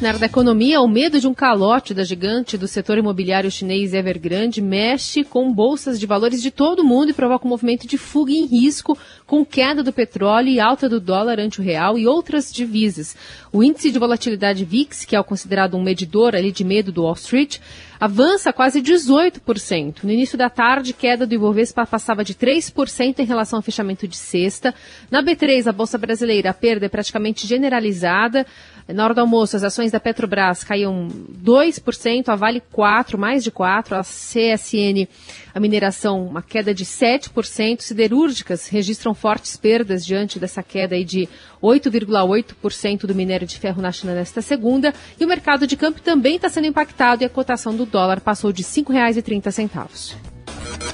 Na 0.00 0.08
área 0.08 0.18
da 0.18 0.26
economia, 0.26 0.80
o 0.80 0.88
medo 0.88 1.20
de 1.20 1.28
um 1.28 1.32
calote 1.32 1.94
da 1.94 2.02
gigante 2.02 2.58
do 2.58 2.66
setor 2.66 2.98
imobiliário 2.98 3.50
chinês 3.50 3.94
Evergrande 3.94 4.60
mexe 4.60 5.22
com 5.22 5.52
bolsas 5.52 6.00
de 6.00 6.04
valores 6.04 6.42
de 6.42 6.50
todo 6.50 6.80
o 6.80 6.84
mundo 6.84 7.10
e 7.10 7.14
provoca 7.14 7.46
um 7.46 7.48
movimento 7.48 7.86
de 7.86 7.96
fuga 7.96 8.32
em 8.32 8.44
risco 8.44 8.98
com 9.24 9.46
queda 9.46 9.84
do 9.84 9.92
petróleo 9.92 10.48
e 10.48 10.58
alta 10.58 10.88
do 10.88 11.00
dólar 11.00 11.38
ante 11.38 11.60
o 11.60 11.64
real 11.64 11.96
e 11.96 12.08
outras 12.08 12.52
divisas. 12.52 13.16
O 13.54 13.62
índice 13.62 13.92
de 13.92 14.00
volatilidade 14.00 14.64
VIX, 14.64 15.04
que 15.04 15.14
é 15.14 15.22
considerado 15.22 15.76
um 15.76 15.80
medidor 15.80 16.34
ali 16.34 16.50
de 16.50 16.64
medo 16.64 16.90
do 16.90 17.04
Wall 17.04 17.14
Street, 17.14 17.60
avança 18.00 18.52
quase 18.52 18.82
18%. 18.82 20.02
No 20.02 20.10
início 20.10 20.36
da 20.36 20.50
tarde, 20.50 20.92
queda 20.92 21.24
do 21.24 21.36
Ibovespa 21.36 21.86
passava 21.86 22.24
de 22.24 22.34
3% 22.34 23.20
em 23.20 23.24
relação 23.24 23.60
ao 23.60 23.62
fechamento 23.62 24.08
de 24.08 24.16
sexta. 24.16 24.74
Na 25.08 25.22
B3, 25.22 25.68
a 25.68 25.72
Bolsa 25.72 25.96
Brasileira, 25.96 26.50
a 26.50 26.52
perda 26.52 26.86
é 26.86 26.88
praticamente 26.88 27.46
generalizada. 27.46 28.44
Na 28.88 29.04
hora 29.04 29.14
do 29.14 29.20
almoço, 29.20 29.56
as 29.56 29.62
ações 29.62 29.90
da 29.90 30.00
Petrobras 30.00 30.62
caíam 30.62 31.08
2%, 31.08 32.28
a 32.28 32.34
Vale 32.34 32.60
4%, 32.60 33.16
mais 33.16 33.42
de 33.42 33.50
4%, 33.50 33.92
a 33.92 34.02
CSN, 34.02 35.08
a 35.54 35.60
mineração, 35.60 36.26
uma 36.26 36.42
queda 36.42 36.74
de 36.74 36.84
7%, 36.84 37.80
siderúrgicas 37.80 38.68
registram 38.68 39.14
fortes 39.14 39.56
perdas 39.56 40.04
diante 40.04 40.38
dessa 40.38 40.62
queda 40.62 40.94
aí 40.94 41.04
de 41.04 41.26
8,8% 41.62 43.06
do 43.06 43.14
minério 43.14 43.43
de 43.44 43.58
ferro 43.58 43.82
na 43.82 43.92
China 43.92 44.14
nesta 44.14 44.42
segunda, 44.42 44.92
e 45.18 45.24
o 45.24 45.28
mercado 45.28 45.66
de 45.66 45.76
campo 45.76 46.00
também 46.00 46.36
está 46.36 46.48
sendo 46.48 46.66
impactado 46.66 47.22
e 47.22 47.26
a 47.26 47.30
cotação 47.30 47.74
do 47.74 47.86
dólar 47.86 48.20
passou 48.20 48.52
de 48.52 48.62
R$ 48.62 48.68
5,30. 48.68 50.14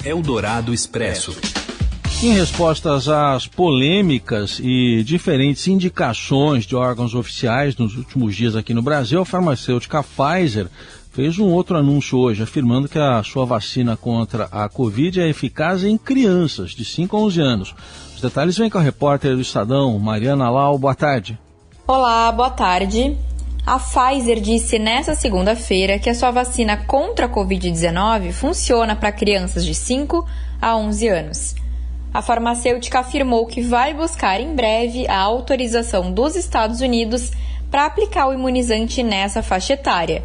Eldorado 0.03 0.73
Expresso. 0.73 1.35
Em 2.23 2.33
respostas 2.33 3.07
às 3.07 3.47
polêmicas 3.47 4.59
e 4.61 5.01
diferentes 5.03 5.67
indicações 5.67 6.65
de 6.65 6.75
órgãos 6.75 7.15
oficiais 7.15 7.75
nos 7.75 7.97
últimos 7.97 8.35
dias 8.35 8.55
aqui 8.55 8.75
no 8.75 8.81
Brasil, 8.83 9.21
a 9.21 9.25
farmacêutica 9.25 10.03
Pfizer 10.03 10.67
fez 11.11 11.39
um 11.39 11.47
outro 11.47 11.77
anúncio 11.77 12.17
hoje, 12.19 12.43
afirmando 12.43 12.87
que 12.87 12.99
a 12.99 13.23
sua 13.23 13.43
vacina 13.43 13.97
contra 13.97 14.45
a 14.51 14.69
Covid 14.69 15.19
é 15.19 15.29
eficaz 15.29 15.83
em 15.83 15.97
crianças 15.97 16.71
de 16.71 16.85
5 16.85 17.17
a 17.17 17.19
11 17.21 17.41
anos. 17.41 17.75
Os 18.15 18.21
detalhes 18.21 18.55
vêm 18.55 18.69
com 18.69 18.77
a 18.77 18.81
repórter 18.81 19.35
do 19.35 19.41
Estadão, 19.41 19.97
Mariana 19.97 20.47
Lau. 20.49 20.77
Boa 20.77 20.93
tarde. 20.93 21.39
Olá, 21.87 22.31
boa 22.31 22.51
tarde. 22.51 23.17
A 23.65 23.79
Pfizer 23.79 24.39
disse 24.39 24.77
nesta 24.77 25.15
segunda-feira 25.15 25.97
que 25.97 26.11
a 26.11 26.15
sua 26.15 26.29
vacina 26.29 26.77
contra 26.77 27.25
a 27.25 27.29
Covid-19 27.29 28.31
funciona 28.31 28.95
para 28.95 29.11
crianças 29.11 29.65
de 29.65 29.73
5 29.73 30.25
a 30.61 30.77
11 30.77 31.07
anos. 31.07 31.55
A 32.13 32.21
farmacêutica 32.21 32.99
afirmou 32.99 33.47
que 33.47 33.61
vai 33.61 33.95
buscar 33.95 34.39
em 34.39 34.55
breve 34.55 35.07
a 35.07 35.17
autorização 35.17 36.13
dos 36.13 36.35
Estados 36.35 36.81
Unidos 36.81 37.31
para 37.71 37.87
aplicar 37.87 38.27
o 38.27 38.33
imunizante 38.33 39.01
nessa 39.01 39.41
faixa 39.41 39.73
etária. 39.73 40.23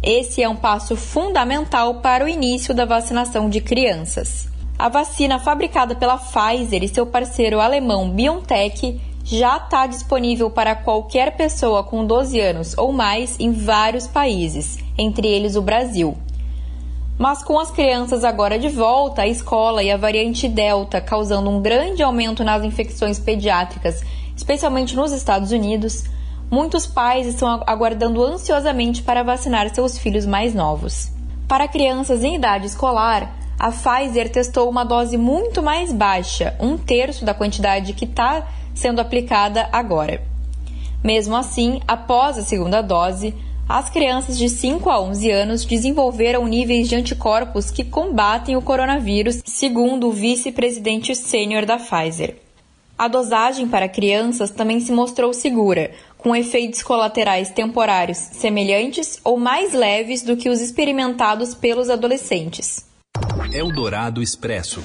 Esse 0.00 0.40
é 0.40 0.48
um 0.48 0.56
passo 0.56 0.96
fundamental 0.96 1.96
para 1.96 2.24
o 2.24 2.28
início 2.28 2.72
da 2.72 2.84
vacinação 2.84 3.50
de 3.50 3.60
crianças. 3.60 4.48
A 4.78 4.88
vacina 4.88 5.38
fabricada 5.38 5.96
pela 5.96 6.16
Pfizer 6.16 6.82
e 6.84 6.88
seu 6.88 7.06
parceiro 7.06 7.60
alemão 7.60 8.08
BioNTech 8.08 9.00
já 9.24 9.56
está 9.56 9.86
disponível 9.86 10.50
para 10.50 10.74
qualquer 10.74 11.36
pessoa 11.36 11.84
com 11.84 12.04
12 12.04 12.40
anos 12.40 12.76
ou 12.76 12.92
mais 12.92 13.38
em 13.38 13.52
vários 13.52 14.06
países, 14.06 14.78
entre 14.98 15.28
eles 15.28 15.56
o 15.56 15.62
Brasil. 15.62 16.16
Mas 17.18 17.42
com 17.42 17.58
as 17.58 17.70
crianças 17.70 18.24
agora 18.24 18.58
de 18.58 18.68
volta 18.68 19.22
à 19.22 19.28
escola 19.28 19.82
e 19.82 19.90
a 19.90 19.96
variante 19.96 20.48
Delta 20.48 21.00
causando 21.00 21.50
um 21.50 21.60
grande 21.60 22.02
aumento 22.02 22.42
nas 22.42 22.64
infecções 22.64 23.18
pediátricas, 23.18 24.02
especialmente 24.36 24.96
nos 24.96 25.12
Estados 25.12 25.52
Unidos, 25.52 26.04
muitos 26.50 26.86
pais 26.86 27.26
estão 27.26 27.62
aguardando 27.66 28.24
ansiosamente 28.24 29.02
para 29.02 29.22
vacinar 29.22 29.72
seus 29.72 29.96
filhos 29.96 30.26
mais 30.26 30.54
novos. 30.54 31.12
Para 31.46 31.68
crianças 31.68 32.24
em 32.24 32.34
idade 32.34 32.66
escolar, 32.66 33.32
a 33.58 33.70
Pfizer 33.70 34.28
testou 34.30 34.68
uma 34.68 34.84
dose 34.84 35.16
muito 35.16 35.62
mais 35.62 35.92
baixa, 35.92 36.56
um 36.58 36.76
terço 36.76 37.24
da 37.24 37.32
quantidade 37.32 37.92
que 37.92 38.04
está 38.04 38.48
sendo 38.74 39.00
aplicada 39.00 39.68
agora. 39.72 40.22
Mesmo 41.02 41.34
assim, 41.34 41.80
após 41.86 42.38
a 42.38 42.42
segunda 42.42 42.80
dose, 42.80 43.34
as 43.68 43.88
crianças 43.88 44.36
de 44.36 44.48
5 44.48 44.90
a 44.90 45.00
11 45.00 45.30
anos 45.30 45.64
desenvolveram 45.64 46.46
níveis 46.46 46.88
de 46.88 46.94
anticorpos 46.94 47.70
que 47.70 47.84
combatem 47.84 48.56
o 48.56 48.62
coronavírus, 48.62 49.40
segundo 49.44 50.08
o 50.08 50.12
vice-presidente 50.12 51.14
sênior 51.14 51.64
da 51.64 51.78
Pfizer. 51.78 52.36
A 52.98 53.08
dosagem 53.08 53.66
para 53.66 53.88
crianças 53.88 54.50
também 54.50 54.78
se 54.78 54.92
mostrou 54.92 55.32
segura, 55.32 55.90
com 56.18 56.36
efeitos 56.36 56.82
colaterais 56.82 57.50
temporários 57.50 58.18
semelhantes 58.18 59.18
ou 59.24 59.38
mais 59.38 59.72
leves 59.72 60.22
do 60.22 60.36
que 60.36 60.48
os 60.48 60.60
experimentados 60.60 61.54
pelos 61.54 61.90
adolescentes. 61.90 62.86
Eldorado 63.52 64.22
Expresso. 64.22 64.82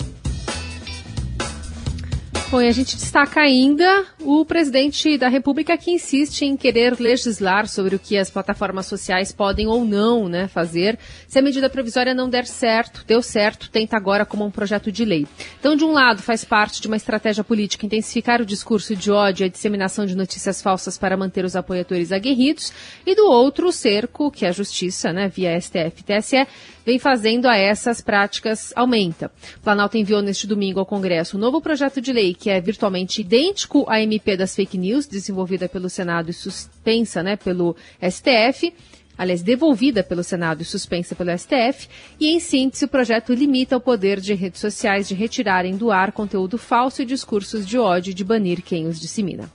Bom, 2.50 2.62
e 2.62 2.68
a 2.70 2.72
gente 2.72 2.96
destaca 2.96 3.42
ainda 3.42 4.06
o 4.22 4.46
presidente 4.46 5.18
da 5.18 5.28
República 5.28 5.78
que 5.78 5.92
insiste 5.92 6.44
em 6.46 6.56
querer 6.56 6.98
legislar 6.98 7.68
sobre 7.68 7.98
o 7.98 8.00
que 8.00 8.18
as 8.18 8.30
plataformas 8.30 8.86
sociais 8.86 9.34
podem 9.34 9.68
ou 9.68 9.84
não 9.84 10.30
né, 10.30 10.48
fazer. 10.48 10.98
Se 11.28 11.38
a 11.38 11.42
medida 11.42 11.70
provisória 11.70 12.14
não 12.14 12.30
der 12.30 12.46
certo, 12.46 13.04
deu 13.06 13.22
certo, 13.22 13.70
tenta 13.70 13.98
agora 13.98 14.26
como 14.26 14.46
um 14.46 14.50
projeto 14.50 14.90
de 14.94 15.04
lei. 15.04 15.28
Então, 15.60 15.76
de 15.76 15.84
um 15.84 15.92
lado, 15.92 16.22
faz 16.22 16.46
parte 16.46 16.80
de 16.80 16.88
uma 16.88 16.96
estratégia 16.96 17.44
política 17.44 17.86
intensificar 17.86 18.42
o 18.42 18.46
discurso 18.46 18.96
de 18.96 19.12
ódio 19.12 19.44
e 19.44 19.48
a 19.48 19.50
disseminação 19.50 20.06
de 20.06 20.16
notícias 20.16 20.62
falsas 20.62 20.98
para 20.98 21.18
manter 21.18 21.44
os 21.44 21.54
apoiadores 21.54 22.14
aguerridos, 22.14 22.72
e 23.06 23.14
do 23.14 23.30
outro, 23.30 23.68
o 23.68 23.74
cerco 23.74 24.32
que 24.32 24.46
a 24.46 24.54
justiça, 24.54 25.12
né, 25.12 25.28
via 25.28 25.60
STF 25.60 26.00
e 26.00 26.04
TSE, 26.04 26.48
vem 26.88 26.98
fazendo 26.98 27.50
a 27.50 27.58
essas 27.58 28.00
práticas 28.00 28.72
aumenta. 28.74 29.30
O 29.58 29.60
Planalto 29.60 29.98
enviou 29.98 30.22
neste 30.22 30.48
domingo 30.48 30.80
ao 30.80 30.86
Congresso 30.86 31.36
um 31.36 31.40
novo 31.40 31.60
projeto 31.60 32.00
de 32.00 32.14
lei 32.14 32.34
que 32.34 32.50
é 32.50 32.62
virtualmente 32.62 33.20
idêntico 33.20 33.86
à 33.90 34.00
MP 34.00 34.38
das 34.38 34.56
fake 34.56 34.78
news, 34.78 35.06
desenvolvida 35.06 35.68
pelo 35.68 35.90
Senado 35.90 36.30
e 36.30 36.34
suspensa 36.34 37.22
né, 37.22 37.36
pelo 37.36 37.76
STF 38.02 38.74
aliás, 39.18 39.42
devolvida 39.42 40.04
pelo 40.04 40.24
Senado 40.24 40.62
e 40.62 40.66
suspensa 40.66 41.16
pelo 41.16 41.36
STF, 41.36 41.90
e, 42.20 42.28
em 42.36 42.40
síntese, 42.40 42.86
o 42.86 42.88
projeto 42.88 43.34
limita 43.34 43.76
o 43.76 43.82
poder 43.82 44.20
de 44.20 44.36
redes 44.36 44.62
sociais 44.62 45.08
de 45.08 45.16
retirarem 45.16 45.76
do 45.76 45.90
ar 45.90 46.12
conteúdo 46.12 46.56
falso 46.56 47.02
e 47.02 47.06
discursos 47.06 47.66
de 47.66 47.80
ódio 47.80 48.12
e 48.12 48.14
de 48.14 48.24
banir 48.24 48.62
quem 48.62 48.86
os 48.86 49.00
dissemina. 49.00 49.50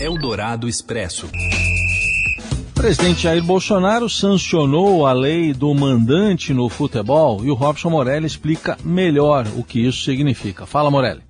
Eldorado 0.00 0.66
Expresso. 0.66 1.28
Presidente 2.82 3.22
Jair 3.22 3.44
Bolsonaro 3.44 4.10
sancionou 4.10 5.06
a 5.06 5.12
lei 5.12 5.54
do 5.54 5.72
mandante 5.72 6.52
no 6.52 6.68
futebol 6.68 7.44
e 7.44 7.48
o 7.48 7.54
Robson 7.54 7.90
Morelli 7.90 8.26
explica 8.26 8.76
melhor 8.84 9.46
o 9.56 9.62
que 9.62 9.86
isso 9.86 10.02
significa. 10.02 10.66
Fala, 10.66 10.90
Morelli. 10.90 11.22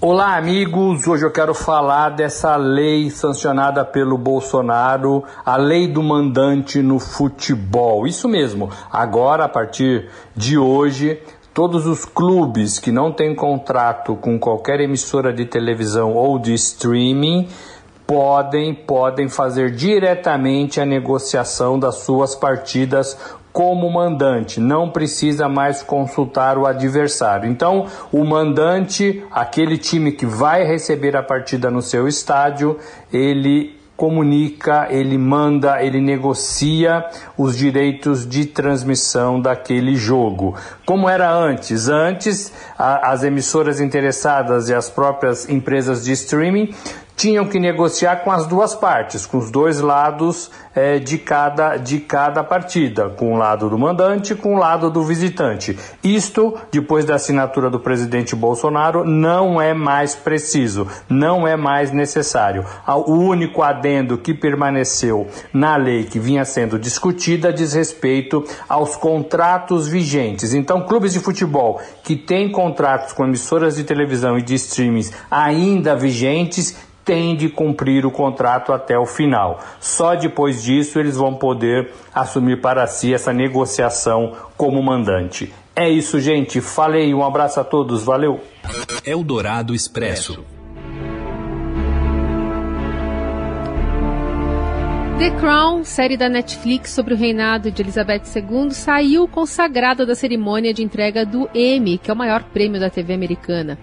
Olá, 0.00 0.36
amigos. 0.36 1.08
Hoje 1.08 1.24
eu 1.24 1.32
quero 1.32 1.54
falar 1.54 2.10
dessa 2.10 2.54
lei 2.54 3.10
sancionada 3.10 3.84
pelo 3.84 4.16
Bolsonaro, 4.16 5.24
a 5.44 5.56
lei 5.56 5.88
do 5.88 6.04
mandante 6.04 6.80
no 6.80 7.00
futebol. 7.00 8.06
Isso 8.06 8.28
mesmo. 8.28 8.70
Agora, 8.88 9.46
a 9.46 9.48
partir 9.48 10.08
de 10.36 10.56
hoje, 10.56 11.18
todos 11.52 11.84
os 11.84 12.04
clubes 12.04 12.78
que 12.78 12.92
não 12.92 13.10
têm 13.10 13.34
contrato 13.34 14.14
com 14.14 14.38
qualquer 14.38 14.78
emissora 14.78 15.32
de 15.32 15.46
televisão 15.46 16.14
ou 16.14 16.38
de 16.38 16.54
streaming 16.54 17.48
podem 18.12 18.74
podem 18.74 19.26
fazer 19.26 19.70
diretamente 19.70 20.78
a 20.78 20.84
negociação 20.84 21.78
das 21.78 21.94
suas 22.00 22.34
partidas 22.34 23.16
como 23.50 23.90
mandante, 23.90 24.60
não 24.60 24.90
precisa 24.90 25.48
mais 25.48 25.82
consultar 25.82 26.58
o 26.58 26.66
adversário. 26.66 27.48
Então, 27.48 27.86
o 28.12 28.22
mandante, 28.22 29.24
aquele 29.30 29.78
time 29.78 30.12
que 30.12 30.26
vai 30.26 30.62
receber 30.62 31.16
a 31.16 31.22
partida 31.22 31.70
no 31.70 31.80
seu 31.80 32.06
estádio, 32.06 32.78
ele 33.10 33.80
comunica, 34.02 34.88
ele 34.90 35.16
manda, 35.16 35.82
ele 35.82 36.00
negocia 36.00 37.04
os 37.38 37.56
direitos 37.56 38.28
de 38.28 38.46
transmissão 38.46 39.40
daquele 39.40 39.94
jogo. 39.94 40.56
Como 40.84 41.08
era 41.08 41.32
antes? 41.32 41.88
Antes, 41.88 42.52
a, 42.76 43.12
as 43.12 43.22
emissoras 43.22 43.80
interessadas 43.80 44.68
e 44.68 44.74
as 44.74 44.90
próprias 44.90 45.48
empresas 45.48 46.04
de 46.04 46.12
streaming 46.12 46.74
tinham 47.16 47.46
que 47.46 47.58
negociar 47.58 48.16
com 48.16 48.30
as 48.30 48.46
duas 48.46 48.74
partes, 48.74 49.26
com 49.26 49.38
os 49.38 49.50
dois 49.50 49.80
lados 49.80 50.50
é, 50.74 50.98
de, 50.98 51.18
cada, 51.18 51.76
de 51.76 52.00
cada 52.00 52.42
partida, 52.42 53.10
com 53.10 53.34
o 53.34 53.36
lado 53.36 53.68
do 53.68 53.78
mandante 53.78 54.34
com 54.34 54.54
o 54.54 54.58
lado 54.58 54.90
do 54.90 55.02
visitante. 55.04 55.78
Isto, 56.02 56.56
depois 56.70 57.04
da 57.04 57.14
assinatura 57.14 57.68
do 57.70 57.78
presidente 57.78 58.34
Bolsonaro, 58.34 59.04
não 59.04 59.60
é 59.60 59.74
mais 59.74 60.14
preciso, 60.14 60.86
não 61.08 61.46
é 61.46 61.56
mais 61.56 61.92
necessário. 61.92 62.64
O 62.86 63.14
único 63.14 63.62
adendo 63.62 64.18
que 64.18 64.34
permaneceu 64.34 65.26
na 65.52 65.76
lei 65.76 66.04
que 66.04 66.18
vinha 66.18 66.44
sendo 66.44 66.78
discutida 66.78 67.52
diz 67.52 67.72
respeito 67.72 68.44
aos 68.68 68.96
contratos 68.96 69.86
vigentes. 69.86 70.54
Então, 70.54 70.86
clubes 70.86 71.12
de 71.12 71.20
futebol 71.20 71.80
que 72.02 72.16
têm 72.16 72.50
contratos 72.50 73.12
com 73.12 73.24
emissoras 73.24 73.76
de 73.76 73.84
televisão 73.84 74.38
e 74.38 74.42
de 74.42 74.54
streamings 74.54 75.12
ainda 75.30 75.94
vigentes 75.94 76.76
tem 77.04 77.36
de 77.36 77.48
cumprir 77.48 78.06
o 78.06 78.10
contrato 78.10 78.72
até 78.72 78.98
o 78.98 79.06
final. 79.06 79.60
Só 79.80 80.14
depois 80.14 80.62
disso 80.62 80.98
eles 80.98 81.16
vão 81.16 81.34
poder 81.34 81.92
assumir 82.14 82.60
para 82.60 82.86
si 82.86 83.12
essa 83.12 83.32
negociação 83.32 84.32
como 84.56 84.82
mandante. 84.82 85.52
É 85.74 85.88
isso, 85.88 86.20
gente. 86.20 86.60
Falei. 86.60 87.14
Um 87.14 87.24
abraço 87.24 87.58
a 87.58 87.64
todos. 87.64 88.04
Valeu. 88.04 88.40
Eldorado 89.04 89.74
Expresso. 89.74 90.44
The 95.18 95.30
Crown, 95.38 95.84
série 95.84 96.16
da 96.16 96.28
Netflix 96.28 96.90
sobre 96.90 97.14
o 97.14 97.16
reinado 97.16 97.70
de 97.70 97.80
Elizabeth 97.80 98.22
II, 98.34 98.72
saiu 98.72 99.28
consagrada 99.28 100.04
da 100.04 100.16
cerimônia 100.16 100.74
de 100.74 100.82
entrega 100.82 101.24
do 101.24 101.48
Emmy, 101.54 101.96
que 101.96 102.10
é 102.10 102.14
o 102.14 102.16
maior 102.16 102.42
prêmio 102.42 102.80
da 102.80 102.90
TV 102.90 103.14
americana. 103.14 103.78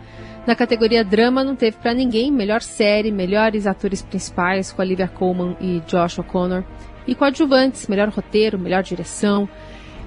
Na 0.50 0.56
categoria 0.56 1.04
drama 1.04 1.44
não 1.44 1.56
teve 1.56 1.78
para 1.78 1.94
ninguém 1.94 2.32
melhor 2.32 2.64
série, 2.64 3.12
melhores 3.12 3.68
atores 3.68 4.02
principais 4.02 4.72
com 4.72 4.82
Olivia 4.82 5.08
Colman 5.08 5.56
e 5.62 5.80
Josh 5.86 6.18
O'Connor 6.18 6.64
e 7.06 7.14
coadjuvantes, 7.14 7.86
melhor 7.86 8.10
roteiro, 8.10 8.58
melhor 8.58 8.82
direção. 8.82 9.48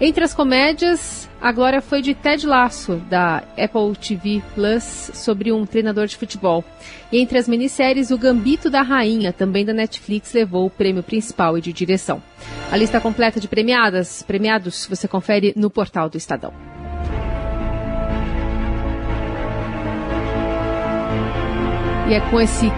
Entre 0.01 0.25
as 0.25 0.35
comédias, 0.35 1.31
a 1.41 1.53
glória 1.53 1.81
foi 1.81 2.03
de 2.03 2.13
Ted 2.13 2.45
Lasso, 2.45 2.97
da 3.09 3.45
Apple 3.57 3.95
TV 3.97 4.43
Plus, 4.53 5.13
sobre 5.15 5.53
um 5.53 5.65
treinador 5.65 6.09
de 6.09 6.17
futebol. 6.17 6.65
E 7.13 7.21
entre 7.21 7.39
as 7.39 7.47
minisséries, 7.47 8.11
O 8.11 8.19
Gambito 8.19 8.69
da 8.69 8.83
Rainha, 8.83 9.33
também 9.33 9.65
da 9.65 9.73
Netflix, 9.73 10.33
levou 10.33 10.67
o 10.67 10.71
prêmio 10.71 11.05
principal 11.05 11.57
e 11.57 11.61
de 11.61 11.73
direção. 11.73 12.21
A 12.69 12.77
lista 12.77 13.01
completa 13.01 13.39
de 13.39 13.47
premiadas, 13.47 14.25
premiados, 14.25 14.89
você 14.91 15.07
confere 15.07 15.53
no 15.55 15.71
portal 15.71 16.11
do 16.11 16.19
Estadão. 16.19 16.53
E 22.09 22.15
é 22.15 22.21
com 22.31 22.41
esse 22.41 22.71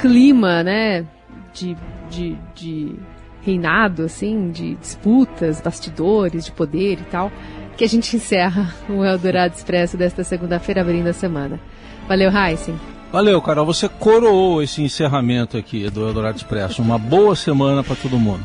clima, 0.00 0.62
né, 0.62 1.06
de, 1.52 1.76
de, 2.10 2.36
de 2.54 2.96
reinado, 3.40 4.02
assim, 4.04 4.50
de 4.50 4.74
disputas, 4.74 5.60
bastidores, 5.60 6.46
de 6.46 6.52
poder 6.52 6.94
e 6.94 7.04
tal, 7.10 7.30
que 7.76 7.84
a 7.84 7.88
gente 7.88 8.16
encerra 8.16 8.74
o 8.88 9.04
Eldorado 9.04 9.54
Expresso 9.54 9.96
desta 9.96 10.24
segunda-feira, 10.24 10.80
abrindo 10.80 11.06
a 11.06 11.12
semana. 11.12 11.60
Valeu, 12.08 12.30
Heisen. 12.30 12.78
Valeu, 13.12 13.40
Carol. 13.40 13.64
Você 13.66 13.88
coroou 13.88 14.62
esse 14.62 14.82
encerramento 14.82 15.56
aqui 15.56 15.88
do 15.88 16.06
Eldorado 16.06 16.36
Expresso. 16.36 16.82
Uma 16.82 16.98
boa 16.98 17.36
semana 17.36 17.82
para 17.82 17.94
todo 17.94 18.18
mundo. 18.18 18.44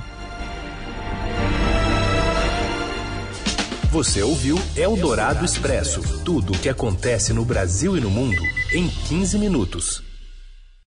Você 3.92 4.22
ouviu 4.22 4.56
Eldorado 4.76 5.44
Expresso 5.44 6.24
tudo 6.24 6.54
o 6.54 6.58
que 6.58 6.70
acontece 6.70 7.34
no 7.34 7.44
Brasil 7.44 7.98
e 7.98 8.00
no 8.00 8.12
mundo 8.12 8.42
em 8.72 8.88
15 8.88 9.40
minutos. 9.40 10.09